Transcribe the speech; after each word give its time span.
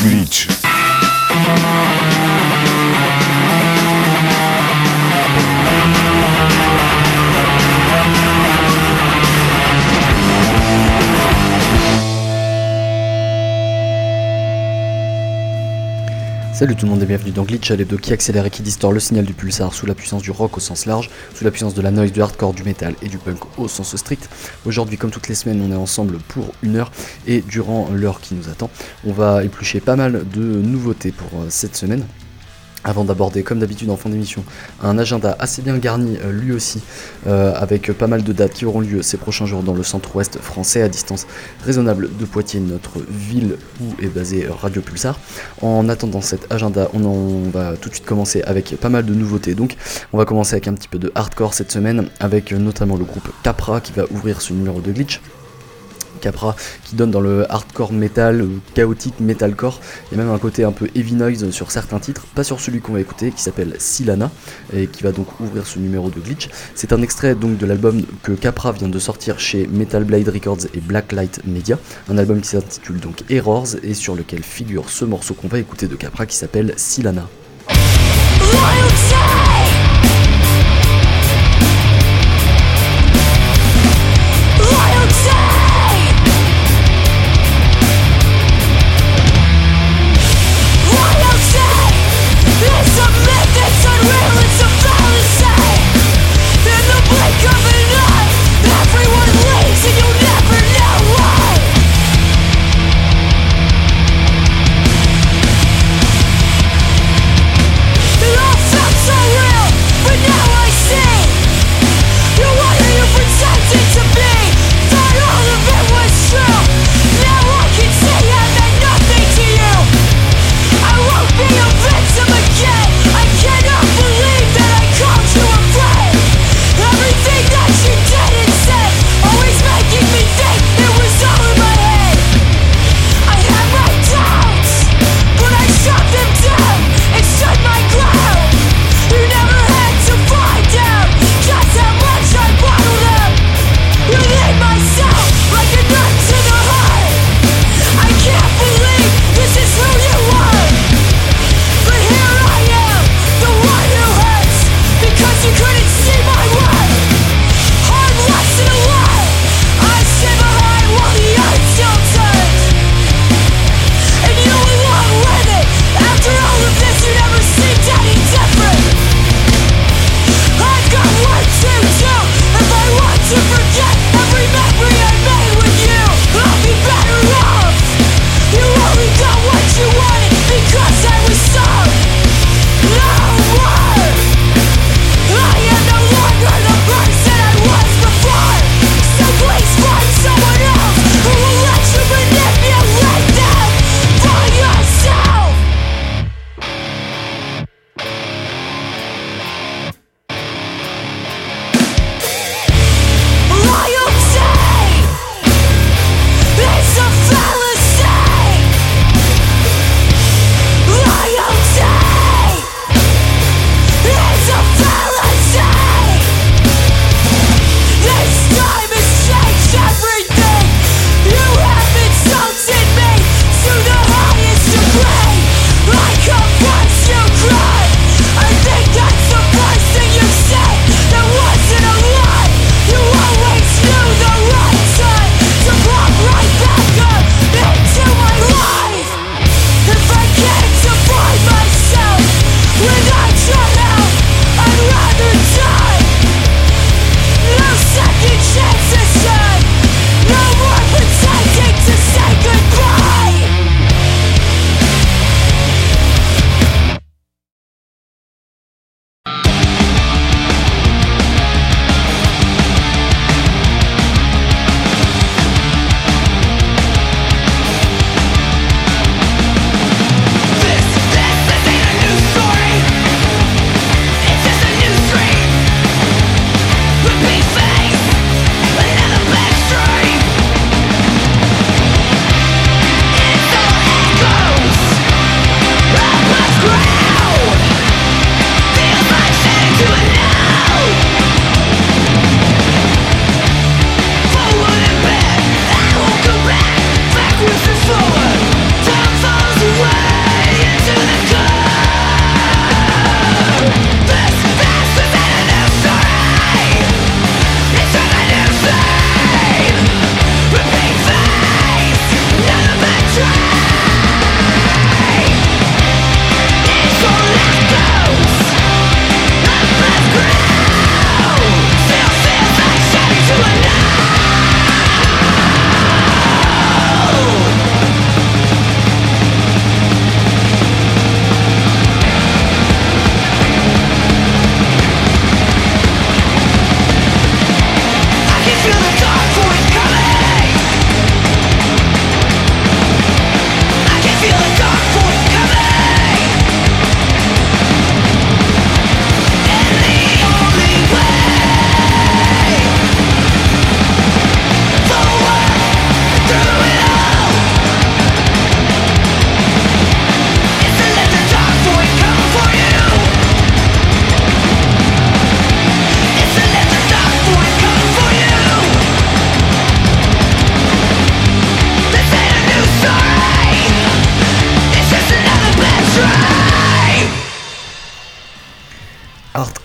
Glitch. 0.00 0.48
Salut 16.60 16.76
tout 16.76 16.84
le 16.84 16.90
monde 16.90 17.02
et 17.02 17.06
bienvenue 17.06 17.30
dans 17.30 17.44
Glitch, 17.44 17.70
l'hebdo 17.70 17.96
qui 17.96 18.12
accélère 18.12 18.44
et 18.44 18.50
qui 18.50 18.60
distord 18.60 18.92
le 18.92 19.00
signal 19.00 19.24
du 19.24 19.32
pulsar 19.32 19.72
sous 19.72 19.86
la 19.86 19.94
puissance 19.94 20.20
du 20.20 20.30
rock 20.30 20.58
au 20.58 20.60
sens 20.60 20.84
large, 20.84 21.08
sous 21.34 21.42
la 21.42 21.50
puissance 21.50 21.72
de 21.72 21.80
la 21.80 21.90
noise, 21.90 22.12
du 22.12 22.20
hardcore, 22.20 22.52
du 22.52 22.64
metal 22.64 22.94
et 23.00 23.08
du 23.08 23.16
punk 23.16 23.38
au 23.56 23.66
sens 23.66 23.96
strict. 23.96 24.28
Aujourd'hui, 24.66 24.98
comme 24.98 25.10
toutes 25.10 25.28
les 25.28 25.34
semaines, 25.34 25.62
on 25.66 25.72
est 25.72 25.74
ensemble 25.74 26.18
pour 26.18 26.52
une 26.62 26.76
heure 26.76 26.92
et 27.26 27.40
durant 27.40 27.88
l'heure 27.90 28.20
qui 28.20 28.34
nous 28.34 28.50
attend, 28.50 28.68
on 29.06 29.12
va 29.12 29.42
éplucher 29.42 29.80
pas 29.80 29.96
mal 29.96 30.28
de 30.34 30.42
nouveautés 30.42 31.12
pour 31.12 31.40
euh, 31.40 31.46
cette 31.48 31.76
semaine. 31.76 32.04
Avant 32.82 33.04
d'aborder, 33.04 33.42
comme 33.42 33.58
d'habitude 33.58 33.90
en 33.90 33.96
fin 33.96 34.08
d'émission, 34.08 34.42
un 34.82 34.96
agenda 34.96 35.36
assez 35.38 35.60
bien 35.60 35.76
garni, 35.76 36.16
euh, 36.24 36.32
lui 36.32 36.52
aussi, 36.52 36.80
euh, 37.26 37.52
avec 37.54 37.92
pas 37.92 38.06
mal 38.06 38.22
de 38.22 38.32
dates 38.32 38.54
qui 38.54 38.64
auront 38.64 38.80
lieu 38.80 39.02
ces 39.02 39.18
prochains 39.18 39.44
jours 39.44 39.62
dans 39.62 39.74
le 39.74 39.82
centre-ouest 39.82 40.38
français, 40.38 40.80
à 40.80 40.88
distance 40.88 41.26
raisonnable 41.64 42.08
de 42.16 42.24
Poitiers, 42.24 42.60
notre 42.60 43.00
ville 43.10 43.56
où 43.82 44.02
est 44.02 44.08
basé 44.08 44.46
Radio 44.48 44.80
Pulsar. 44.80 45.18
En 45.60 45.88
attendant 45.90 46.22
cet 46.22 46.50
agenda, 46.50 46.88
on, 46.94 47.04
en, 47.04 47.50
va 47.50 47.76
tout 47.76 47.90
de 47.90 47.94
suite 47.94 48.06
commencer 48.06 48.42
avec 48.42 48.76
pas 48.80 48.88
mal 48.88 49.04
de 49.04 49.14
nouveautés. 49.14 49.54
Donc, 49.54 49.76
on 50.12 50.18
va 50.18 50.24
commencer 50.24 50.54
avec 50.54 50.68
un 50.68 50.74
petit 50.74 50.88
peu 50.88 50.98
de 50.98 51.12
hardcore 51.14 51.52
cette 51.52 51.70
semaine, 51.70 52.08
avec 52.18 52.52
notamment 52.52 52.96
le 52.96 53.04
groupe 53.04 53.28
Capra 53.42 53.80
qui 53.80 53.92
va 53.92 54.04
ouvrir 54.10 54.40
ce 54.40 54.54
numéro 54.54 54.80
de 54.80 54.90
glitch. 54.90 55.20
Capra 56.20 56.54
qui 56.84 56.96
donne 56.96 57.10
dans 57.10 57.20
le 57.20 57.50
hardcore 57.50 57.92
metal, 57.92 58.46
chaotique 58.74 59.20
metalcore. 59.20 59.80
Il 60.10 60.16
y 60.16 60.20
a 60.20 60.24
même 60.24 60.32
un 60.32 60.38
côté 60.38 60.64
un 60.64 60.72
peu 60.72 60.88
heavy 60.94 61.14
noise 61.14 61.50
sur 61.50 61.70
certains 61.70 61.98
titres, 61.98 62.26
pas 62.34 62.44
sur 62.44 62.60
celui 62.60 62.80
qu'on 62.80 62.92
va 62.92 63.00
écouter, 63.00 63.30
qui 63.30 63.42
s'appelle 63.42 63.74
Silana, 63.78 64.30
et 64.72 64.86
qui 64.86 65.02
va 65.02 65.12
donc 65.12 65.40
ouvrir 65.40 65.66
ce 65.66 65.78
numéro 65.78 66.10
de 66.10 66.20
glitch. 66.20 66.48
C'est 66.74 66.92
un 66.92 67.02
extrait 67.02 67.34
donc 67.34 67.58
de 67.58 67.66
l'album 67.66 68.02
que 68.22 68.32
Capra 68.32 68.72
vient 68.72 68.88
de 68.88 68.98
sortir 68.98 69.40
chez 69.40 69.66
Metal 69.66 70.04
Blade 70.04 70.28
Records 70.28 70.66
et 70.74 70.80
Blacklight 70.80 71.40
Media, 71.44 71.78
un 72.08 72.18
album 72.18 72.40
qui 72.40 72.48
s'intitule 72.48 73.00
donc 73.00 73.24
Errors 73.30 73.68
et 73.82 73.94
sur 73.94 74.14
lequel 74.14 74.42
figure 74.42 74.90
ce 74.90 75.04
morceau 75.04 75.34
qu'on 75.34 75.48
va 75.48 75.58
écouter 75.58 75.86
de 75.88 75.96
Capra 75.96 76.26
qui 76.26 76.36
s'appelle 76.36 76.74
Silana. 76.76 77.28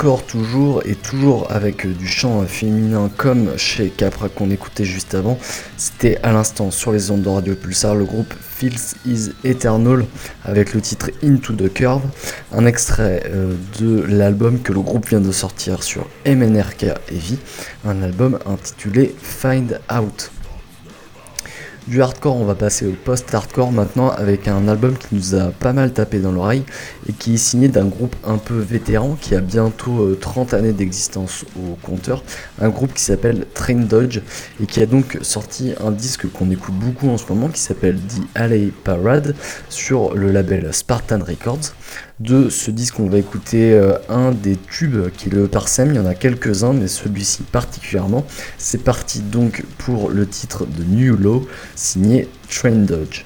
Toujours 0.05 0.83
et 0.85 0.93
toujours 0.93 1.51
avec 1.51 1.87
du 1.87 2.07
chant 2.07 2.43
féminin 2.45 3.09
comme 3.17 3.57
chez 3.57 3.89
Capra 3.89 4.29
qu'on 4.29 4.51
écoutait 4.51 4.85
juste 4.85 5.15
avant. 5.15 5.39
C'était 5.77 6.19
à 6.21 6.31
l'instant 6.31 6.69
sur 6.69 6.91
les 6.91 7.09
ondes 7.09 7.23
de 7.23 7.29
Radio 7.29 7.55
Pulsar 7.55 7.95
le 7.95 8.05
groupe 8.05 8.31
Feels 8.39 8.93
Is 9.07 9.31
Eternal 9.43 10.05
avec 10.43 10.75
le 10.75 10.81
titre 10.81 11.09
Into 11.23 11.53
the 11.53 11.73
Curve, 11.73 12.03
un 12.53 12.67
extrait 12.67 13.23
euh, 13.25 13.55
de 13.79 14.03
l'album 14.03 14.61
que 14.61 14.73
le 14.73 14.81
groupe 14.81 15.07
vient 15.09 15.21
de 15.21 15.31
sortir 15.31 15.81
sur 15.81 16.07
MNRK 16.27 16.83
Heavy, 17.11 17.39
un 17.83 18.03
album 18.03 18.37
intitulé 18.45 19.15
Find 19.19 19.79
Out. 19.91 20.29
Du 21.87 22.01
hardcore, 22.01 22.35
on 22.35 22.45
va 22.45 22.55
passer 22.55 22.87
au 22.87 22.93
post-hardcore 22.93 23.71
maintenant 23.71 24.09
avec 24.09 24.47
un 24.47 24.67
album 24.67 24.97
qui 24.97 25.13
nous 25.13 25.35
a 25.35 25.51
pas 25.51 25.71
mal 25.71 25.93
tapé 25.93 26.17
dans 26.17 26.31
l'oreille 26.31 26.63
et 27.07 27.13
qui 27.13 27.35
est 27.35 27.37
signé 27.37 27.67
d'un 27.67 27.85
groupe 27.85 28.15
un 28.25 28.39
peu 28.39 28.57
vétéran 28.57 29.15
qui 29.21 29.35
a 29.35 29.39
bientôt 29.39 30.15
30 30.15 30.55
euh, 30.55 30.57
années 30.57 30.73
d'existence 30.73 31.45
au 31.55 31.75
compteur. 31.83 32.23
Un 32.59 32.69
groupe 32.69 32.91
qui 32.91 33.03
s'appelle 33.03 33.45
Train 33.53 33.75
Dodge 33.75 34.21
et 34.59 34.65
qui 34.65 34.81
a 34.81 34.87
donc 34.87 35.19
sorti 35.21 35.73
un 35.79 35.91
disque 35.91 36.27
qu'on 36.31 36.49
écoute 36.49 36.73
beaucoup 36.73 37.07
en 37.07 37.19
ce 37.19 37.27
moment 37.29 37.49
qui 37.49 37.61
s'appelle 37.61 37.97
The 37.97 38.21
Alley 38.33 38.71
Parade 38.83 39.35
sur 39.69 40.15
le 40.15 40.31
label 40.31 40.73
Spartan 40.73 41.19
Records. 41.19 41.75
De 42.21 42.47
ce 42.47 42.71
disque, 42.71 43.01
on 43.01 43.09
va 43.09 43.17
écouter 43.17 43.73
euh, 43.73 43.97
un 44.07 44.31
des 44.31 44.56
tubes 44.56 45.09
qui 45.17 45.29
le 45.29 45.50
Parsem. 45.50 45.89
Il 45.89 45.95
y 45.97 46.00
en 46.00 46.06
a 46.06 46.15
quelques-uns, 46.15 46.71
mais 46.71 46.88
celui-ci 46.88 47.44
particulièrement. 47.44 48.25
C'est 48.57 48.83
parti 48.85 49.19
donc 49.19 49.65
pour 49.79 50.09
le 50.09 50.25
titre 50.25 50.65
de 50.65 50.83
New 50.85 51.17
Law, 51.17 51.45
signé 51.75 52.29
Train 52.50 52.71
Dodge. 52.71 53.25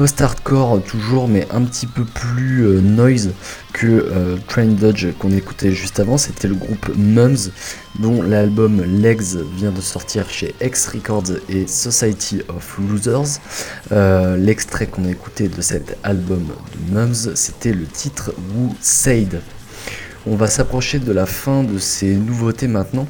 Post-hardcore 0.00 0.82
toujours, 0.82 1.28
mais 1.28 1.46
un 1.50 1.60
petit 1.60 1.86
peu 1.86 2.06
plus 2.06 2.62
euh, 2.62 2.80
noise 2.80 3.32
que 3.74 3.86
euh, 3.86 4.38
Train 4.48 4.68
Dodge 4.68 5.08
qu'on 5.18 5.30
écoutait 5.30 5.72
juste 5.72 6.00
avant. 6.00 6.16
C'était 6.16 6.48
le 6.48 6.54
groupe 6.54 6.90
Mums, 6.96 7.50
dont 7.98 8.22
l'album 8.22 8.80
Legs 8.80 9.36
vient 9.58 9.72
de 9.72 9.82
sortir 9.82 10.30
chez 10.30 10.54
X 10.62 10.88
Records 10.88 11.32
et 11.50 11.66
Society 11.66 12.40
of 12.48 12.78
Losers. 12.78 13.40
Euh, 13.92 14.38
l'extrait 14.38 14.86
qu'on 14.86 15.04
a 15.04 15.10
écouté 15.10 15.48
de 15.48 15.60
cet 15.60 15.98
album 16.02 16.46
de 16.46 16.94
Mums, 16.94 17.34
c'était 17.34 17.74
le 17.74 17.84
titre 17.84 18.32
Who 18.54 18.74
Said. 18.80 19.42
On 20.26 20.34
va 20.34 20.46
s'approcher 20.46 20.98
de 20.98 21.12
la 21.12 21.26
fin 21.26 21.62
de 21.62 21.76
ces 21.76 22.14
nouveautés 22.14 22.68
maintenant 22.68 23.06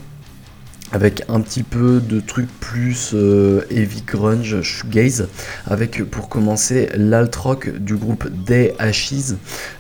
avec 0.93 1.23
un 1.29 1.41
petit 1.41 1.63
peu 1.63 2.01
de 2.01 2.21
trucs 2.21 2.51
plus 2.61 3.13
euh, 3.15 3.63
heavy 3.71 4.03
grunge, 4.03 4.63
shoegaze, 4.63 5.29
avec 5.67 6.03
pour 6.11 6.29
commencer 6.29 6.89
l'alt 6.95 7.35
rock 7.37 7.71
du 7.79 7.97
groupe 7.97 8.29
Day 8.29 8.75
Ashes, 8.79 9.35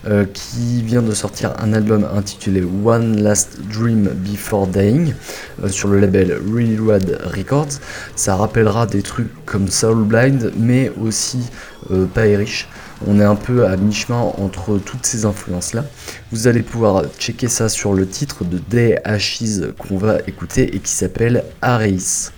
euh, 0.06 0.24
qui 0.32 0.82
vient 0.82 1.02
de 1.02 1.12
sortir 1.12 1.54
un 1.58 1.72
album 1.72 2.06
intitulé 2.14 2.62
One 2.84 3.22
Last 3.22 3.60
Dream 3.72 4.08
Before 4.14 4.66
Dying 4.66 5.14
euh, 5.62 5.68
sur 5.68 5.88
le 5.88 6.00
label 6.00 6.38
Really 6.52 6.78
Rad 6.78 7.20
Records. 7.24 7.80
Ça 8.14 8.36
rappellera 8.36 8.86
des 8.86 9.02
trucs 9.02 9.44
comme 9.44 9.68
Soul 9.68 10.04
Blind, 10.04 10.52
mais 10.56 10.92
aussi 11.00 11.38
pas 12.14 12.22
riche 12.22 12.68
on 13.06 13.20
est 13.20 13.24
un 13.24 13.36
peu 13.36 13.66
à 13.66 13.76
mi-chemin 13.76 14.20
entre 14.20 14.78
toutes 14.78 15.06
ces 15.06 15.24
influences-là. 15.24 15.84
Vous 16.32 16.46
allez 16.46 16.62
pouvoir 16.62 17.04
checker 17.18 17.48
ça 17.48 17.68
sur 17.68 17.94
le 17.94 18.06
titre 18.06 18.44
de 18.44 18.58
Day 18.58 19.00
Ashes 19.04 19.72
qu'on 19.78 19.96
va 19.96 20.18
écouter 20.26 20.74
et 20.74 20.78
qui 20.78 20.92
s'appelle 20.92 21.44
Aris. 21.62 22.30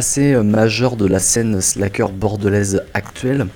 Assez 0.00 0.32
euh, 0.32 0.42
majeur 0.42 0.96
de 0.96 1.04
la 1.04 1.18
scène 1.18 1.60
slacker 1.60 2.06
bordelaise 2.10 2.84
actuelle, 2.94 3.48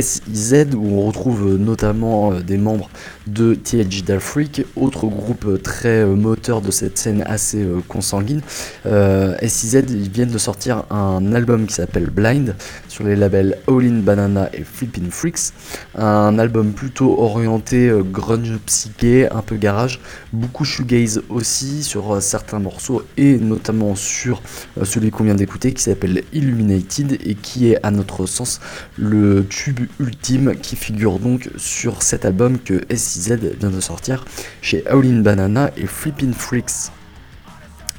SIZ, 0.00 0.68
où 0.74 1.00
on 1.00 1.06
retrouve 1.06 1.56
notamment 1.56 2.32
euh, 2.32 2.40
des 2.40 2.56
membres 2.56 2.88
de 3.26 3.54
TLG 3.54 4.18
Freak, 4.18 4.64
autre 4.76 5.06
groupe 5.06 5.44
euh, 5.46 5.58
très 5.58 6.02
euh, 6.02 6.14
moteur 6.14 6.60
de 6.60 6.70
cette 6.70 6.98
scène 6.98 7.22
assez 7.26 7.66
consanguine. 7.88 8.40
SIZ, 8.84 9.84
ils 9.88 10.10
viennent 10.10 10.30
de 10.30 10.38
sortir 10.38 10.84
un 10.90 11.32
album 11.34 11.66
qui 11.66 11.74
s'appelle 11.74 12.10
Blind 12.10 12.54
sur 12.88 13.04
les 13.04 13.16
labels 13.16 13.58
All 13.68 13.84
In 13.84 14.00
Banana 14.00 14.48
et 14.52 14.64
Flippin' 14.64 15.10
Freaks. 15.10 15.52
Un 15.94 16.38
album 16.38 16.72
plutôt 16.72 17.20
orienté 17.20 17.92
grunge 18.10 18.58
psyché, 18.66 19.28
un 19.30 19.42
peu 19.42 19.56
garage, 19.56 20.00
beaucoup 20.32 20.64
shoegaze 20.64 21.22
aussi 21.28 21.82
sur 21.82 22.20
certains 22.22 22.58
morceaux 22.58 23.02
et 23.16 23.38
notamment 23.38 23.94
sur 23.94 24.42
celui 24.82 25.10
qu'on 25.10 25.24
vient 25.24 25.34
d'écouter 25.34 25.72
qui 25.72 25.82
s'appelle 25.82 26.22
Illuminated 26.32 27.18
et 27.24 27.34
qui 27.34 27.70
est 27.70 27.78
à 27.82 27.90
notre 27.90 28.26
sens 28.26 28.60
le 28.98 29.44
tube 29.46 29.80
ultime 30.00 30.56
qui 30.56 30.76
figure 30.76 31.18
donc 31.18 31.50
sur 31.56 32.02
cet 32.02 32.24
album 32.24 32.58
que 32.58 32.80
SIZ 32.94 33.38
vient 33.58 33.70
de 33.70 33.80
sortir 33.80 34.24
chez 34.60 34.86
All 34.86 35.04
In 35.04 35.20
Banana 35.20 35.70
et 35.76 35.86
Flippin' 35.86 36.32
Freaks. 36.32 36.90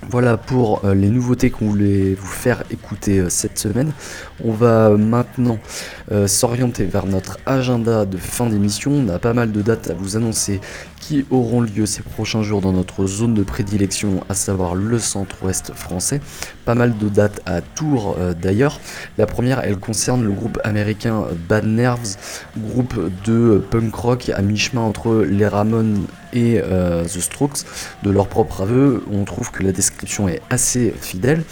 Voilà 0.09 0.37
pour 0.37 0.83
euh, 0.83 0.93
les 0.93 1.09
nouveautés 1.09 1.49
qu'on 1.49 1.69
voulait 1.69 2.13
vous 2.13 2.27
faire 2.27 2.63
écouter 2.71 3.19
euh, 3.19 3.29
cette 3.29 3.57
semaine. 3.57 3.91
On 4.43 4.51
va 4.51 4.89
euh, 4.89 4.97
maintenant 4.97 5.59
s'orienter 6.27 6.85
vers 6.85 7.05
notre 7.07 7.39
agenda 7.45 8.05
de 8.05 8.17
fin 8.17 8.45
d'émission. 8.47 8.91
On 8.91 9.09
a 9.09 9.17
pas 9.19 9.33
mal 9.33 9.51
de 9.51 9.61
dates 9.61 9.89
à 9.89 9.93
vous 9.93 10.15
annoncer 10.15 10.59
qui 10.99 11.25
auront 11.31 11.61
lieu 11.61 11.85
ces 11.85 12.03
prochains 12.03 12.43
jours 12.43 12.61
dans 12.61 12.71
notre 12.71 13.07
zone 13.07 13.33
de 13.33 13.41
prédilection, 13.41 14.23
à 14.29 14.35
savoir 14.35 14.75
le 14.75 14.99
centre-ouest 14.99 15.73
français. 15.73 16.21
Pas 16.65 16.75
mal 16.75 16.97
de 16.97 17.09
dates 17.09 17.41
à 17.45 17.61
Tours 17.61 18.15
d'ailleurs. 18.39 18.79
La 19.17 19.25
première, 19.25 19.61
elle 19.63 19.77
concerne 19.77 20.23
le 20.23 20.31
groupe 20.31 20.59
américain 20.63 21.23
Bad 21.49 21.65
Nerves, 21.65 22.15
groupe 22.57 22.95
de 23.25 23.63
punk 23.71 23.95
rock 23.95 24.31
à 24.33 24.41
mi-chemin 24.41 24.81
entre 24.81 25.23
les 25.23 25.47
Ramones 25.47 26.05
et 26.33 26.59
euh, 26.61 27.05
The 27.05 27.19
Strokes. 27.19 27.65
De 28.03 28.11
leur 28.11 28.27
propre 28.27 28.61
aveu, 28.61 29.03
on 29.11 29.23
trouve 29.23 29.51
que 29.51 29.63
la 29.63 29.71
description 29.71 30.27
est 30.27 30.41
assez 30.49 30.93
fidèle. 30.99 31.43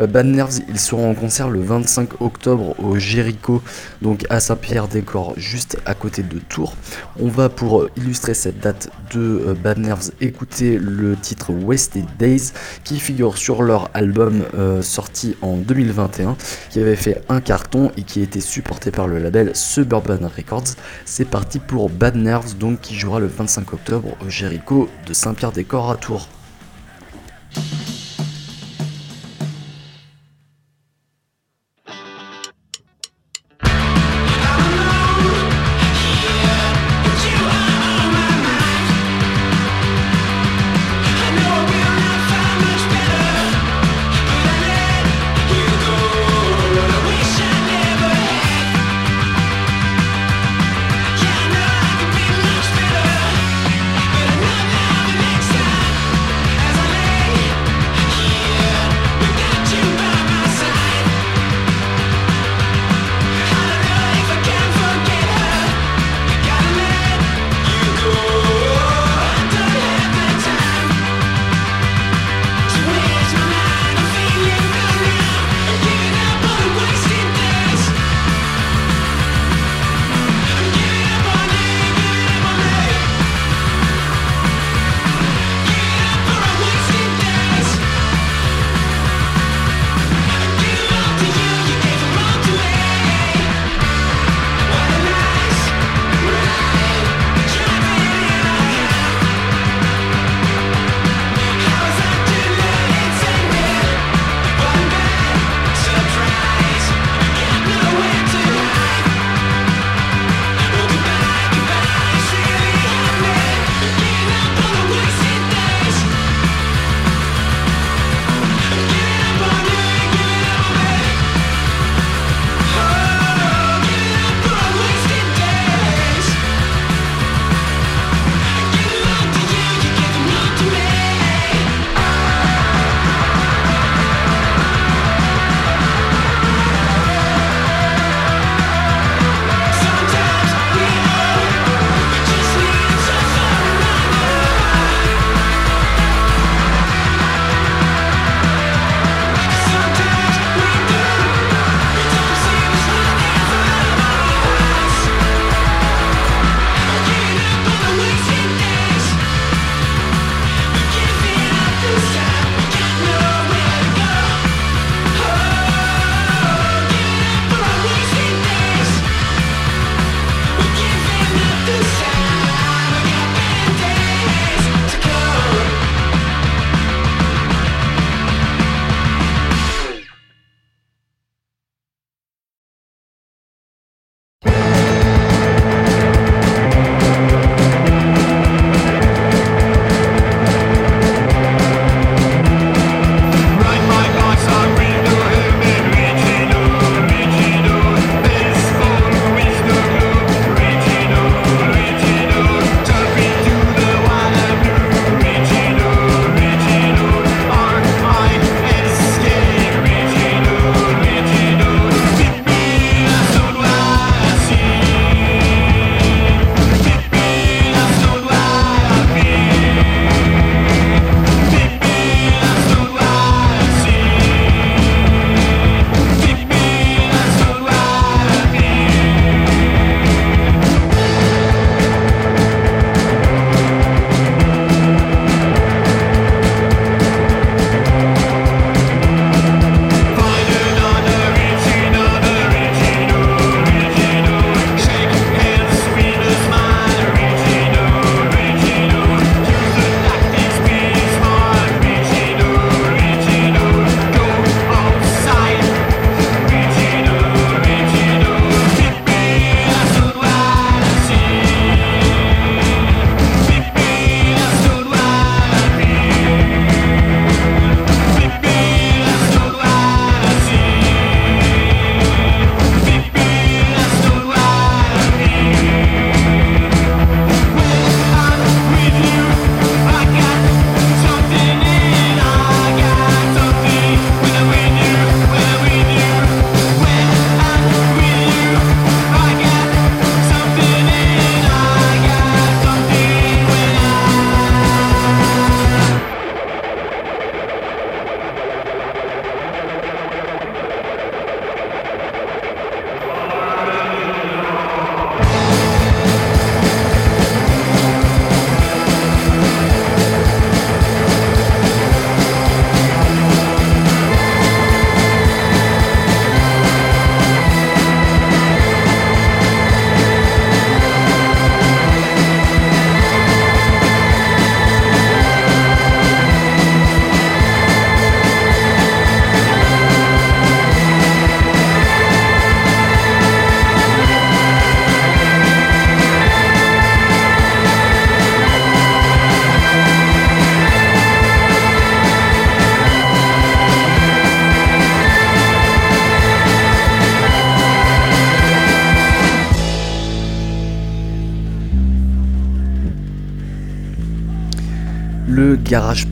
Euh, 0.00 0.06
Bad 0.06 0.26
Nerves, 0.26 0.60
ils 0.68 0.80
seront 0.80 1.10
en 1.10 1.14
concert 1.14 1.48
le 1.48 1.60
25 1.60 2.20
octobre 2.20 2.74
au 2.82 2.98
Jericho, 2.98 3.62
donc 4.02 4.26
à 4.30 4.40
Saint-Pierre-des-Corps, 4.40 5.34
juste 5.36 5.78
à 5.86 5.94
côté 5.94 6.22
de 6.22 6.38
Tours. 6.38 6.74
On 7.20 7.28
va 7.28 7.48
pour 7.48 7.88
illustrer 7.96 8.34
cette 8.34 8.60
date 8.60 8.90
de 9.12 9.20
euh, 9.20 9.54
Bad 9.54 9.78
Nerves 9.78 10.10
écouter 10.20 10.78
le 10.78 11.16
titre 11.16 11.52
Wasted 11.52 12.06
Days 12.18 12.52
qui 12.84 12.98
figure 13.00 13.36
sur 13.36 13.62
leur 13.62 13.90
album 13.94 14.44
euh, 14.54 14.82
sorti 14.82 15.36
en 15.42 15.56
2021 15.56 16.36
qui 16.70 16.80
avait 16.80 16.96
fait 16.96 17.22
un 17.28 17.40
carton 17.40 17.90
et 17.96 18.02
qui 18.02 18.22
était 18.22 18.40
supporté 18.40 18.90
par 18.90 19.06
le 19.06 19.18
label 19.18 19.52
Suburban 19.54 20.18
Records. 20.36 20.74
C'est 21.04 21.24
parti 21.24 21.58
pour 21.58 21.90
Bad 21.90 22.16
Nerves 22.16 22.56
donc 22.56 22.80
qui 22.80 22.94
jouera 22.94 23.20
le 23.20 23.26
25 23.26 23.72
octobre 23.72 24.16
au 24.24 24.29
Jericho 24.30 24.88
de 25.06 25.12
Saint-Pierre-des-Corps 25.12 25.90
à 25.90 25.96
Tours. 25.96 26.28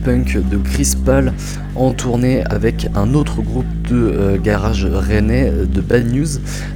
Punk 0.03 0.37
de 0.49 0.57
Chris 0.57 0.95
Paul 1.05 1.31
en 1.75 1.93
tournée 1.93 2.43
avec 2.49 2.87
un 2.95 3.13
autre 3.13 3.41
groupe 3.41 3.65
de 3.89 3.95
euh, 3.95 4.37
garage 4.37 4.85
rennais 4.85 5.51
de 5.51 5.81
Bad 5.81 6.13
News. 6.13 6.27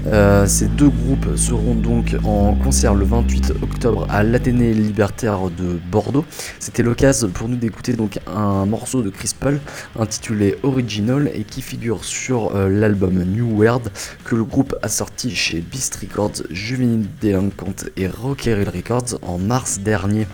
Euh, 0.08 0.48
ces 0.48 0.68
deux 0.68 0.88
groupes 0.88 1.36
seront 1.36 1.76
donc 1.76 2.16
en 2.24 2.56
concert 2.56 2.96
le 2.96 3.04
28 3.04 3.54
octobre 3.62 4.08
à 4.10 4.24
l'Athénée 4.24 4.74
Libertaire 4.74 5.50
de 5.50 5.80
Bordeaux. 5.92 6.24
C'était 6.60 6.82
l'occasion 6.82 7.28
pour 7.28 7.50
nous 7.50 7.58
d'écouter 7.58 7.94
donc 7.94 8.20
un 8.26 8.66
morceau 8.66 9.02
de 9.02 9.10
Chris 9.10 9.32
Paul 9.38 9.60
intitulé 10.00 10.56
Original 10.64 11.30
et 11.34 11.44
qui 11.44 11.62
figure 11.62 12.06
sur 12.06 12.56
euh, 12.56 12.70
l'album 12.70 13.22
New 13.24 13.60
World 13.60 13.90
que 14.24 14.36
le 14.36 14.46
groupe 14.46 14.76
a 14.82 14.88
sorti 14.88 15.36
chez 15.36 15.60
Beast 15.60 15.96
Records, 15.96 16.44
Juvenile 16.50 17.08
Delinquent 17.22 17.90
et 17.98 18.08
Rockeril 18.08 18.70
Records 18.70 19.20
en 19.24 19.38
mars 19.38 19.80
dernier. 19.80 20.26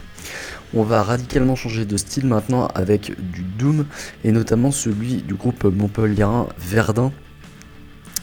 On 0.75 0.83
va 0.83 1.01
radicalement 1.01 1.55
changer 1.55 1.85
de 1.85 1.97
style 1.97 2.27
maintenant 2.27 2.67
avec 2.75 3.13
du 3.31 3.41
Doom 3.41 3.85
et 4.23 4.31
notamment 4.31 4.71
celui 4.71 5.23
du 5.23 5.33
groupe 5.33 5.63
montpelliérain 5.63 6.47
Verdun 6.59 7.11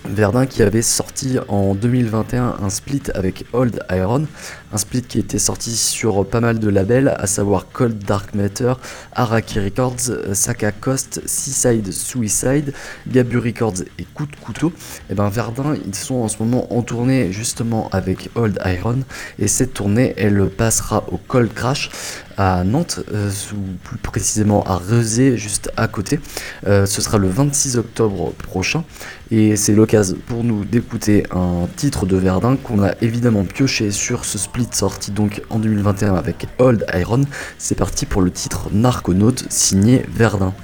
Verdun 0.08 0.46
qui 0.46 0.62
avait 0.62 0.82
sorti 0.82 1.38
en 1.48 1.74
2021 1.74 2.56
un 2.62 2.70
split 2.70 3.02
avec 3.14 3.44
Old 3.52 3.80
Iron, 3.90 4.26
un 4.72 4.78
split 4.78 5.02
qui 5.02 5.18
était 5.18 5.38
sorti 5.38 5.76
sur 5.76 6.26
pas 6.26 6.40
mal 6.40 6.58
de 6.58 6.68
labels, 6.68 7.14
à 7.18 7.26
savoir 7.26 7.66
Cold 7.72 7.98
Dark 7.98 8.34
Matter, 8.34 8.74
Araki 9.14 9.58
Records, 9.60 10.34
Saka 10.34 10.72
Cost, 10.72 11.22
Seaside 11.26 11.92
Suicide, 11.92 12.72
Gabu 13.08 13.38
Records 13.38 13.82
et 13.98 14.04
Coup 14.14 14.26
de 14.26 14.36
Couteau. 14.36 14.72
Et 15.10 15.14
ben 15.14 15.28
Verdun, 15.28 15.76
ils 15.86 15.94
sont 15.94 16.16
en 16.16 16.28
ce 16.28 16.38
moment 16.38 16.72
en 16.72 16.82
tournée 16.82 17.32
justement 17.32 17.88
avec 17.90 18.30
Old 18.34 18.60
Iron 18.64 19.00
et 19.38 19.48
cette 19.48 19.74
tournée 19.74 20.14
elle 20.16 20.48
passera 20.48 21.04
au 21.10 21.16
Cold 21.16 21.52
Crash 21.52 21.90
à 22.36 22.64
Nantes, 22.64 23.00
euh, 23.12 23.30
ou 23.54 23.58
plus 23.82 23.98
précisément 23.98 24.62
à 24.64 24.76
Rezé, 24.76 25.36
juste 25.36 25.70
à 25.76 25.88
côté. 25.88 26.20
Euh, 26.66 26.86
ce 26.86 27.00
sera 27.00 27.18
le 27.18 27.28
26 27.28 27.76
octobre 27.78 28.32
prochain. 28.32 28.84
Et 29.30 29.56
c'est 29.56 29.74
l'occasion 29.74 30.16
pour 30.26 30.44
nous 30.44 30.64
d'écouter 30.64 31.24
un 31.32 31.66
titre 31.76 32.06
de 32.06 32.16
Verdun 32.16 32.56
qu'on 32.56 32.82
a 32.82 32.92
évidemment 33.00 33.44
pioché 33.44 33.90
sur 33.90 34.24
ce 34.24 34.38
split 34.38 34.68
sorti 34.72 35.10
donc 35.10 35.42
en 35.50 35.58
2021 35.58 36.14
avec 36.14 36.46
Old 36.58 36.86
Iron. 36.94 37.22
C'est 37.58 37.74
parti 37.76 38.06
pour 38.06 38.22
le 38.22 38.30
titre 38.30 38.68
Narconaut 38.72 39.34
signé 39.48 40.04
Verdun. 40.08 40.54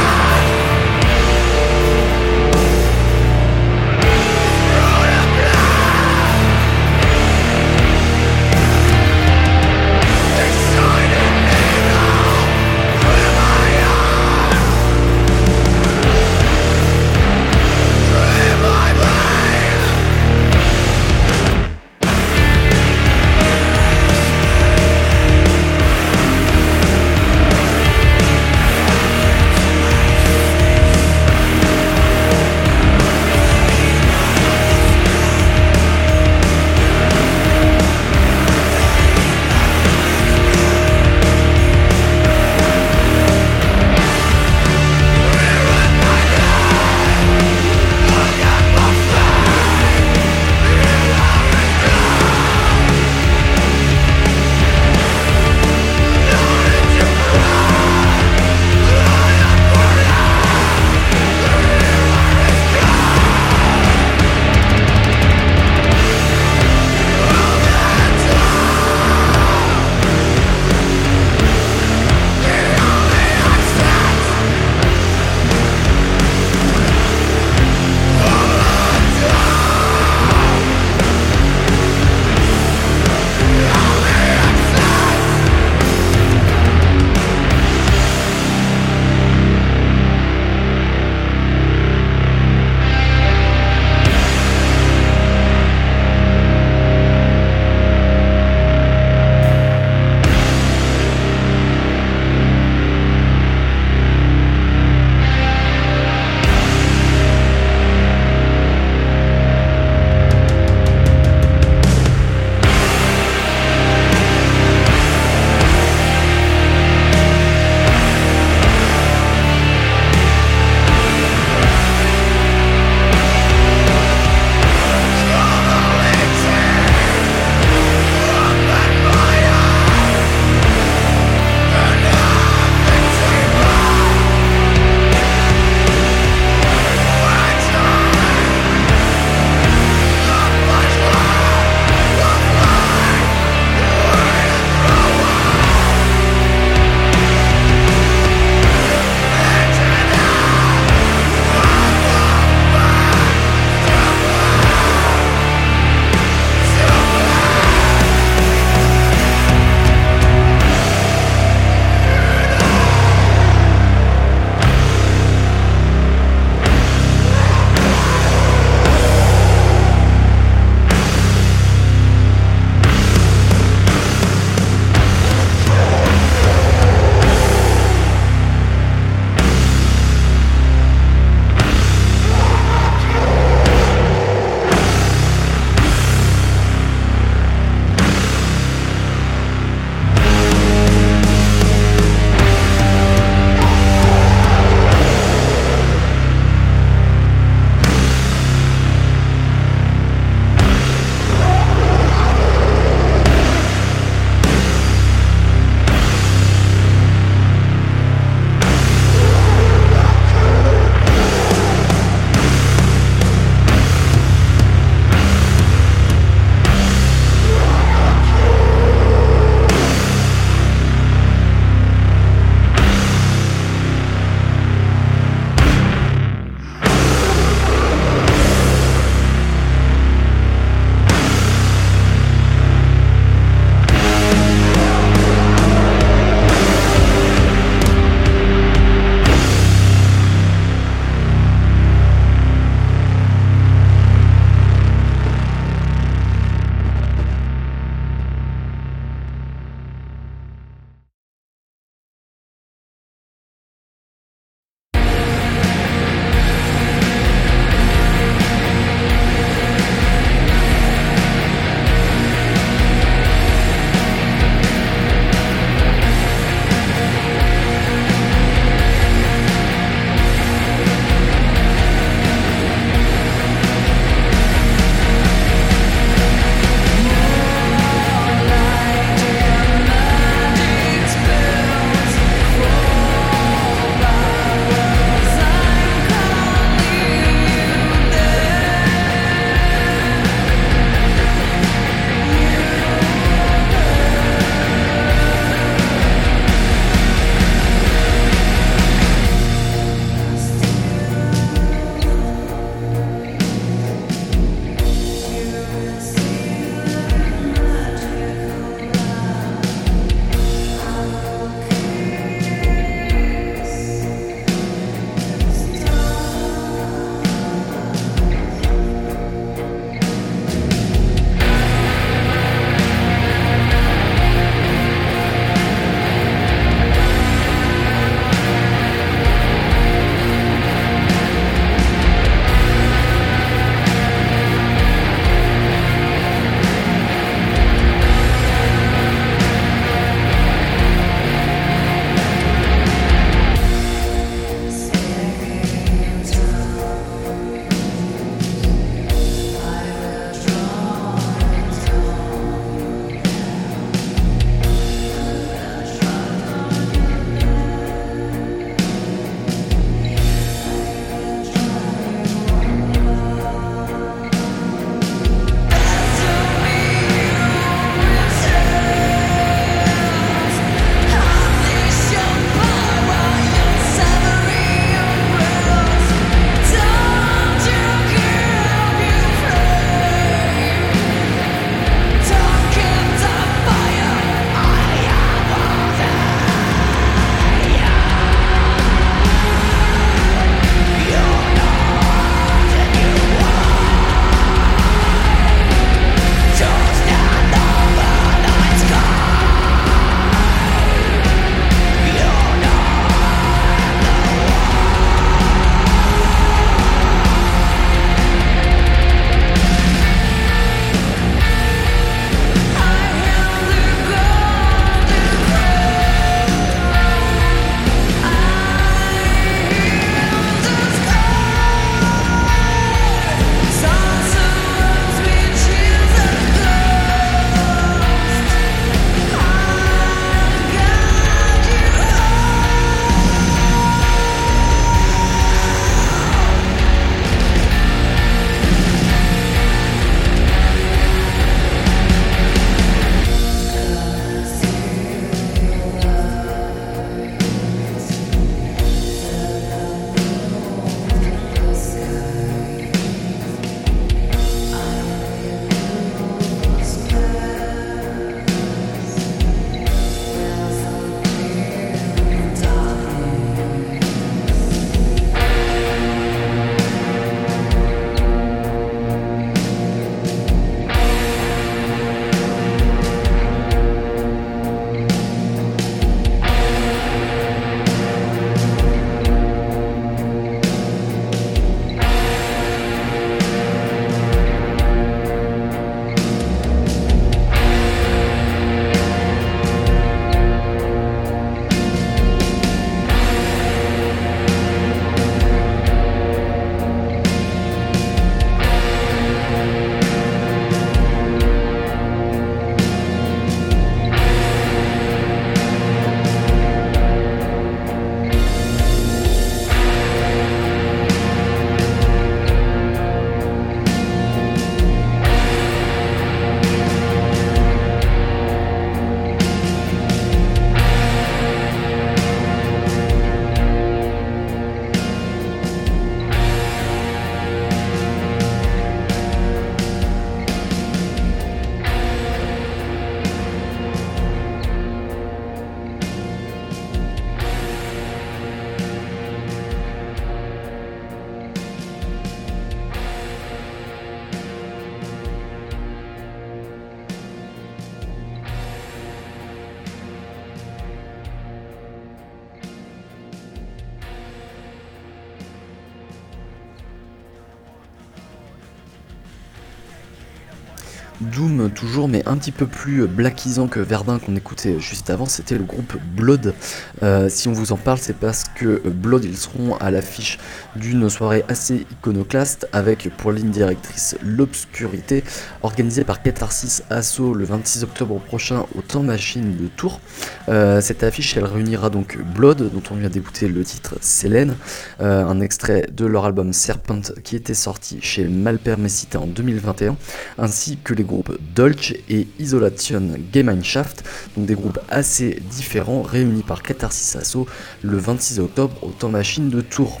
Mais 562.08 562.26
un 562.26 562.36
petit 562.36 562.52
peu 562.52 562.66
plus 562.66 563.06
blackisant 563.06 563.68
que 563.68 563.80
Verdun 563.80 564.18
qu'on 564.18 564.36
écoutait 564.36 564.78
juste 564.78 565.10
avant, 565.10 565.26
c'était 565.26 565.56
le 565.56 565.64
groupe 565.64 565.96
Blood. 566.16 566.54
Euh, 567.02 567.28
si 567.28 567.48
on 567.48 567.52
vous 567.52 567.72
en 567.72 567.76
parle, 567.76 567.98
c'est 567.98 568.16
parce 568.16 568.44
que 568.44 568.82
Blood, 568.88 569.24
ils 569.24 569.36
seront 569.36 569.76
à 569.76 569.90
l'affiche 569.90 570.38
d'une 570.76 571.08
soirée 571.08 571.44
assez 571.48 571.86
iconoclaste 571.90 572.68
avec 572.72 573.10
pour 573.16 573.32
ligne 573.32 573.50
directrice 573.50 574.16
l'obscurité, 574.22 575.24
organisée 575.62 576.04
par 576.04 576.22
Catharsis 576.22 576.82
Asso 576.90 577.34
le 577.34 577.44
26 577.44 577.84
octobre 577.84 578.20
prochain 578.20 578.64
au 578.76 578.82
Temps 578.82 579.02
Machine 579.02 579.56
de 579.56 579.66
Tours. 579.66 580.00
Euh, 580.48 580.80
cette 580.80 581.02
affiche, 581.02 581.36
elle 581.36 581.44
réunira 581.44 581.90
donc 581.90 582.18
Blood, 582.34 582.70
dont 582.72 582.82
on 582.90 582.94
vient 582.94 583.08
d'écouter 583.08 583.48
le 583.48 583.64
titre 583.64 583.96
Selene, 584.00 584.56
euh, 585.00 585.24
un 585.24 585.40
extrait 585.40 585.86
de 585.92 586.06
leur 586.06 586.24
album 586.24 586.52
Serpent 586.52 587.00
qui 587.24 587.36
était 587.36 587.54
sorti 587.54 587.98
chez 588.00 588.24
Malpermesita 588.24 589.20
en 589.20 589.26
2021, 589.26 589.96
ainsi 590.38 590.78
que 590.82 590.94
les 590.94 591.04
groupes 591.04 591.36
Dolce 591.54 591.94
et 592.08 592.26
Isolation 592.38 593.02
Gemeinschaft, 593.32 594.04
donc 594.36 594.46
des 594.46 594.54
groupes 594.54 594.78
assez 594.88 595.42
différents 595.50 596.02
réunis 596.02 596.42
par 596.42 596.62
Catharsis 596.62 597.16
Asso 597.16 597.46
le 597.82 597.96
26 597.96 598.40
octobre 598.40 598.74
au 598.82 598.90
Temps 598.90 599.08
Machine 599.08 599.50
de 599.50 599.60
Tours. 599.60 600.00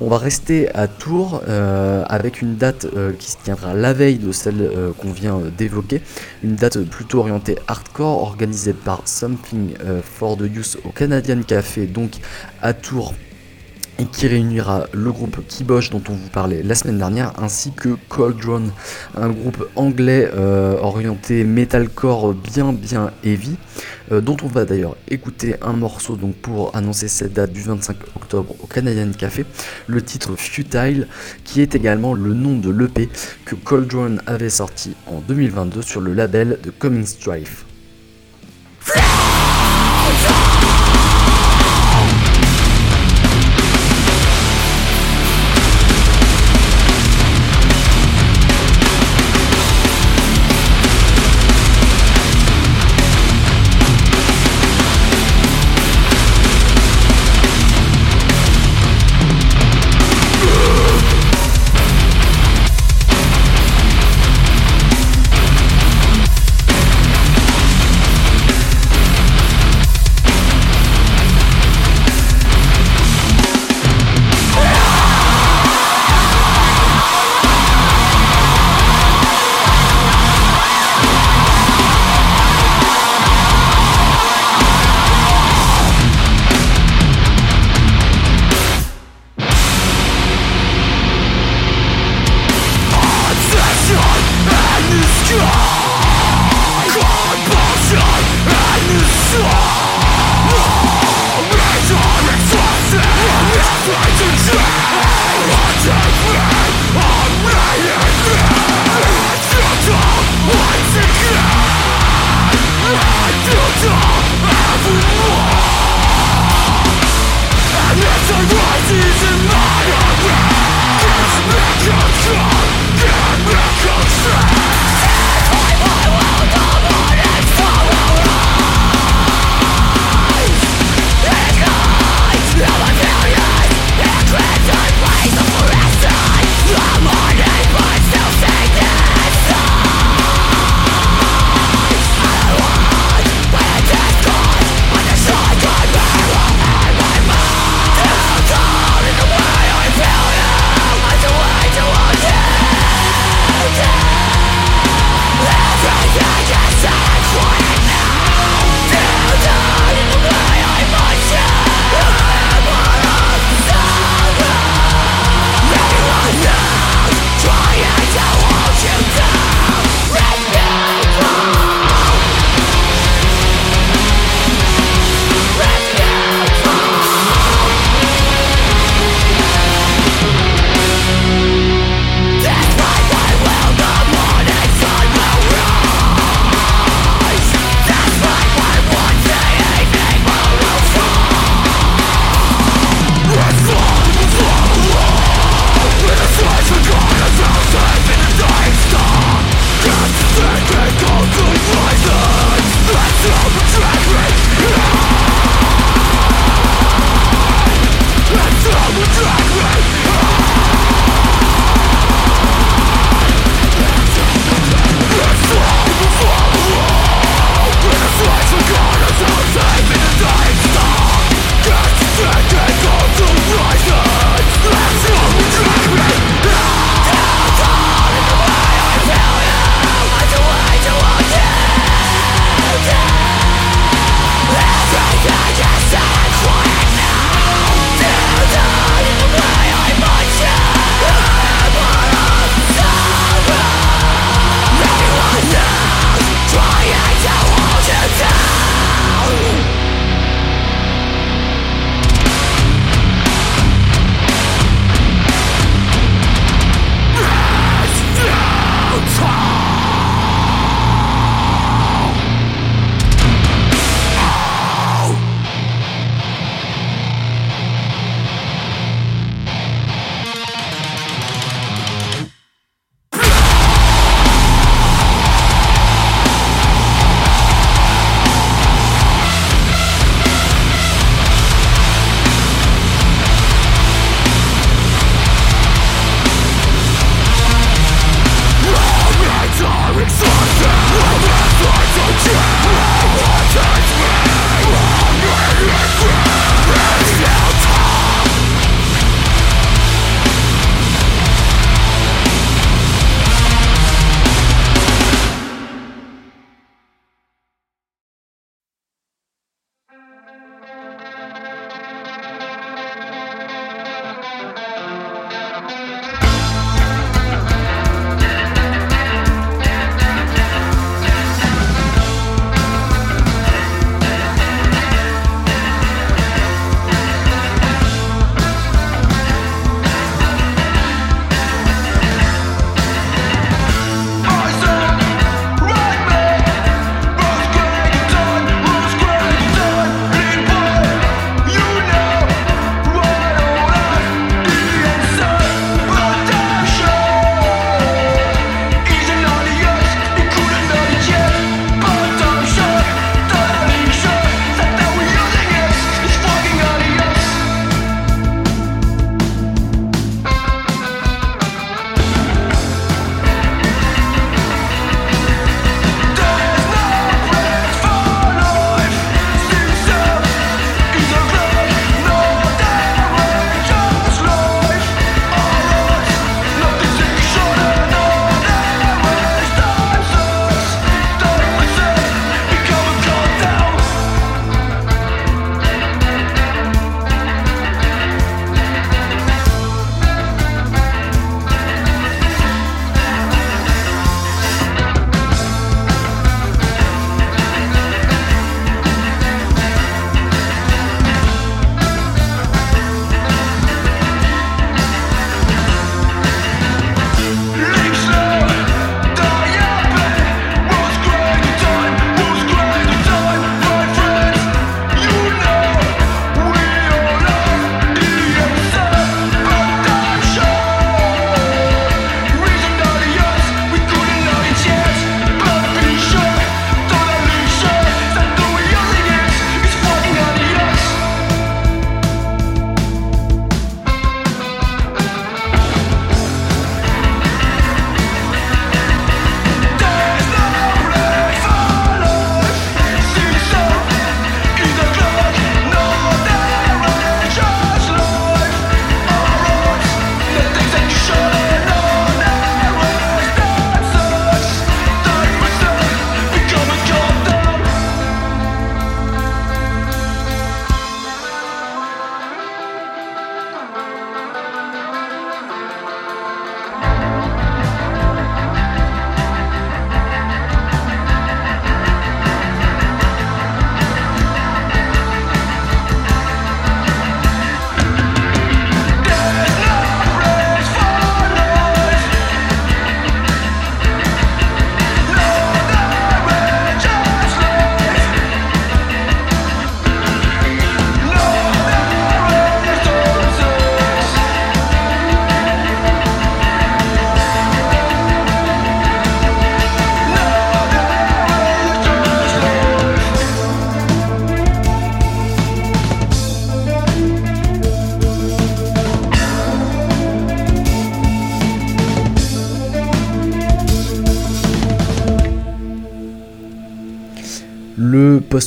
On 0.00 0.08
va 0.08 0.18
rester 0.18 0.74
à 0.74 0.88
Tours 0.88 1.42
euh, 1.48 2.04
avec 2.08 2.42
une 2.42 2.56
date 2.56 2.86
euh, 2.96 3.12
qui 3.12 3.30
se 3.30 3.36
tiendra 3.42 3.74
la 3.74 3.92
veille 3.92 4.18
de 4.18 4.32
celle 4.32 4.60
euh, 4.60 4.92
qu'on 4.92 5.12
vient 5.12 5.40
d'évoquer, 5.56 6.02
une 6.42 6.56
date 6.56 6.82
plutôt 6.84 7.20
orientée 7.20 7.56
hardcore 7.68 8.22
organisée 8.22 8.72
par 8.72 9.06
Something 9.06 9.74
for 10.02 10.36
the 10.36 10.52
Youth 10.52 10.78
au 10.84 10.90
Canadian 10.90 11.42
Café, 11.42 11.86
donc 11.86 12.12
à 12.60 12.72
Tours 12.72 13.14
et 13.98 14.06
qui 14.06 14.26
réunira 14.26 14.86
le 14.92 15.12
groupe 15.12 15.46
Kibosh 15.46 15.90
dont 15.90 16.02
on 16.08 16.14
vous 16.14 16.28
parlait 16.28 16.62
la 16.62 16.74
semaine 16.74 16.98
dernière 16.98 17.32
ainsi 17.40 17.72
que 17.72 17.96
Drone, 18.40 18.70
un 19.16 19.28
groupe 19.28 19.68
anglais 19.76 20.30
euh, 20.34 20.76
orienté 20.80 21.44
metalcore 21.44 22.34
bien 22.34 22.72
bien 22.72 23.10
heavy 23.24 23.56
euh, 24.12 24.20
dont 24.20 24.36
on 24.42 24.46
va 24.46 24.64
d'ailleurs 24.64 24.96
écouter 25.08 25.56
un 25.62 25.72
morceau 25.72 26.16
donc 26.16 26.34
pour 26.36 26.74
annoncer 26.76 27.08
cette 27.08 27.32
date 27.32 27.52
du 27.52 27.60
25 27.62 27.96
octobre 28.16 28.54
au 28.62 28.66
Canadian 28.66 29.10
Café 29.12 29.44
le 29.86 30.02
titre 30.02 30.36
Futile 30.36 31.08
qui 31.44 31.60
est 31.60 31.74
également 31.74 32.14
le 32.14 32.34
nom 32.34 32.56
de 32.58 32.70
l'EP 32.70 33.08
que 33.44 33.54
Drone 33.76 34.20
avait 34.26 34.50
sorti 34.50 34.94
en 35.06 35.20
2022 35.20 35.82
sur 35.82 36.00
le 36.00 36.14
label 36.14 36.58
de 36.62 36.70
Coming 36.70 37.06
Strife. 37.06 37.64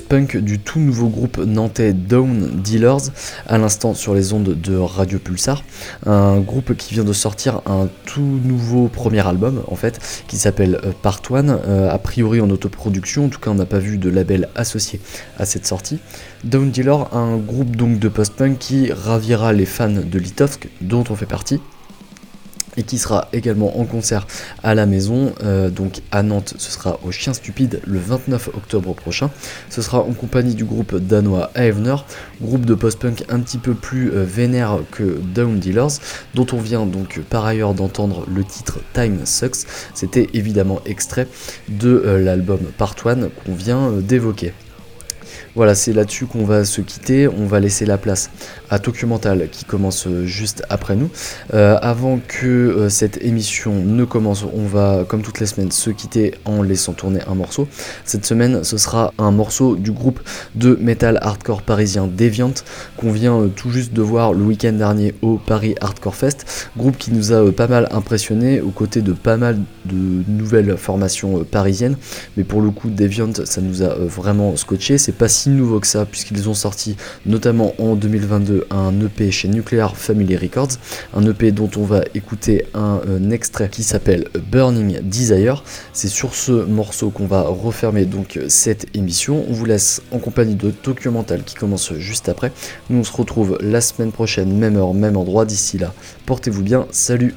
Post-punk 0.08 0.38
du 0.38 0.60
tout 0.60 0.80
nouveau 0.80 1.08
groupe 1.08 1.38
nantais 1.38 1.93
Down 1.93 2.62
Dealers, 2.62 3.12
à 3.45 3.58
l'instant 3.58 3.93
sur 3.93 4.14
les 4.14 4.32
ondes 4.34 4.60
de 4.60 4.76
Radio 4.78 5.20
Pulsar, 5.20 5.64
un 6.05 6.39
groupe 6.39 6.76
qui 6.76 6.93
vient 6.93 7.03
de 7.03 7.14
sortir 7.14 7.62
un 7.66 7.89
tout 8.05 8.39
nouveau 8.43 8.88
premier 8.88 9.26
album 9.26 9.64
en 9.68 9.76
fait, 9.76 10.24
qui 10.28 10.38
s'appelle 10.38 10.80
euh, 10.84 10.91
Part 11.01 11.22
One, 11.30 11.60
euh, 11.66 11.89
a 11.89 11.97
priori 11.97 12.39
en 12.41 12.49
autoproduction, 12.49 13.26
en 13.26 13.30
tout 13.30 13.39
cas 13.39 13.51
on 13.51 13.55
n'a 13.55 13.66
pas 13.66 13.80
vu 13.80 13.97
de 13.97 14.10
label 14.10 14.49
associé 14.55 15.01
à 15.38 15.45
cette 15.45 15.66
sortie. 15.66 15.99
Down 16.43 16.72
Dealer, 16.72 17.14
un 17.14 17.38
groupe 17.38 17.76
donc 17.76 17.99
de 17.99 18.08
post-punk 18.08 18.58
qui 18.60 18.91
ravira 18.91 19.51
les 19.51 19.66
fans 19.66 19.89
de 19.89 20.20
Litovsk, 20.20 20.70
dont 20.82 21.03
on 21.10 21.16
fait 21.16 21.26
partie 21.26 21.60
et 22.78 22.84
qui 22.84 22.97
sera 22.97 23.28
également 23.34 23.80
en 23.80 23.86
concert 23.86 24.28
à 24.63 24.75
la 24.75 24.86
maison, 24.86 25.34
euh, 25.43 25.69
donc 25.69 26.01
à 26.11 26.23
Nantes, 26.23 26.53
ce 26.57 26.71
sera 26.71 26.99
au 27.03 27.11
Chien 27.11 27.34
Stupide 27.34 27.82
le 27.86 27.99
29 27.99 28.49
octobre 28.49 28.93
prochain. 28.93 29.30
Ce 29.69 29.82
sera 29.82 29.99
en 29.99 30.13
compagnie 30.13 30.55
du 30.55 30.63
groupe 30.63 30.95
danois 30.95 31.51
Aevner, 31.55 31.95
groupe 32.41 32.65
de 32.65 32.75
post-punk 32.75 33.25
un 33.30 33.39
petit 33.39 33.57
peu 33.57 33.73
plus 33.73 34.11
euh, 34.11 34.23
vénère 34.23 34.80
que 34.91 35.19
Down 35.34 35.59
Dealers, 35.59 35.99
dont 36.36 36.47
on 36.53 36.59
vient 36.59 36.86
donc 36.86 37.19
par 37.30 37.45
ailleurs 37.45 37.73
d'entendre 37.73 38.25
le 38.34 38.43
titre 38.43 38.80
Time 38.93 39.25
Sucks. 39.25 39.67
C'était 39.93 40.30
évidemment 40.34 40.82
extrait 40.86 41.28
de 41.69 42.03
euh, 42.05 42.21
l'album 42.21 42.59
Part 42.78 42.95
1 43.03 43.30
qu'on 43.30 43.53
vient 43.53 43.91
d'évoquer. 43.91 44.53
Voilà, 45.55 45.73
c'est 45.73 45.93
là-dessus 45.93 46.28
qu'on 46.28 46.45
va 46.45 46.65
se 46.65 46.82
quitter. 46.82 47.28
On 47.28 47.47
va 47.47 47.59
laisser 47.59 47.86
la 47.86 47.97
place 47.97 48.30
à 48.70 48.80
Documental 48.80 49.49
qui 49.51 49.65
commence 49.65 50.07
euh, 50.07 50.26
juste 50.26 50.63
après 50.70 50.95
nous. 50.95 51.09
Euh, 51.53 51.78
avant 51.82 52.20
que 52.28 52.47
euh, 52.47 52.89
cette 52.89 53.24
émission 53.24 53.74
ne 53.74 54.03
commence, 54.05 54.43
on 54.43 54.65
va, 54.65 55.05
comme 55.07 55.22
toutes 55.22 55.39
les 55.39 55.45
semaines, 55.45 55.72
se 55.72 55.89
quitter 55.89 56.36
en 56.45 56.61
laissant 56.61 56.93
tourner 56.93 57.20
un 57.28 57.36
morceau. 57.36 57.68
Cette 58.05 58.26
semaine, 58.26 58.63
ce 58.63 58.78
sera 58.78 59.13
un 59.18 59.32
morceau 59.32 59.76
du 59.76 59.91
groupe 59.91 60.20
de 60.55 60.78
metal 60.82 61.20
hardcore 61.22 61.61
parisien 61.61 62.07
Deviant 62.07 62.53
qu'on 62.97 63.11
vient 63.11 63.49
tout 63.55 63.70
juste 63.70 63.93
de 63.93 64.01
voir 64.01 64.34
le 64.34 64.43
week-end 64.43 64.74
dernier 64.74 65.13
au 65.22 65.38
Paris 65.38 65.76
Hardcore 65.82 66.15
Fest. 66.15 66.70
Groupe 66.78 66.97
qui 66.97 67.11
nous 67.11 67.32
a 67.32 67.51
pas 67.51 67.68
mal 67.68 67.88
impressionné 67.91 68.61
aux 68.61 68.70
côtés 68.70 69.01
de 69.01 69.13
pas 69.13 69.38
mal 69.38 69.59
de 69.86 70.24
nouvelles 70.28 70.78
formations 70.78 71.43
parisiennes. 71.43 71.97
Mais 72.36 72.43
pour 72.43 72.61
le 72.61 72.72
coup, 72.72 72.89
Deviant, 72.89 73.32
ça 73.45 73.61
nous 73.61 73.84
a 73.84 73.95
vraiment 73.95 74.55
scotché. 74.55 74.97
C'est 74.97 75.11
pas 75.11 75.28
si 75.28 75.49
nouveau 75.49 75.80
que 75.80 75.88
ça, 75.88 76.05
puisqu'ils 76.05 76.49
ont 76.49 76.53
sorti 76.53 76.95
notamment 77.26 77.74
en 77.80 77.95
2022 77.95 78.57
un 78.72 78.99
EP 79.01 79.32
chez 79.32 79.47
Nuclear 79.47 79.95
Family 79.95 80.36
Records, 80.36 80.78
un 81.14 81.26
EP 81.26 81.51
dont 81.51 81.70
on 81.78 81.84
va 81.84 82.01
écouter 82.14 82.66
un, 82.74 83.01
euh, 83.08 83.30
extrait 83.32 83.70
qui 83.70 83.84
s'appelle 83.84 84.28
Burning 84.51 84.99
Desire. 85.01 85.64
C'est 85.93 86.08
sur 86.08 86.36
ce 86.36 86.51
morceau 86.51 87.10
qu'on 87.10 87.28
va 87.28 87.43
refermer 87.43 88.05
donc 88.05 88.39
cette 88.47 88.86
émission. 88.95 89.45
On 89.49 89.53
vous 89.53 89.66
laisse 89.66 90.01
en 90.12 90.20
compagnie 90.20 90.55
de 90.55 90.74
Documental 90.84 91.43
qui 91.43 91.55
commence 91.55 91.93
juste 91.93 92.30
après. 92.30 92.51
Nous 92.89 92.99
on 92.99 93.03
se 93.03 93.16
retrouve 93.16 93.58
la 93.62 93.82
semaine 93.82 94.12
prochaine, 94.12 94.58
même 94.58 94.78
heure, 94.78 94.93
même 94.93 95.18
endroit. 95.18 95.45
D'ici 95.45 95.78
là, 95.78 95.93
portez-vous 96.26 96.64
bien, 96.64 96.88
salut 96.91 97.34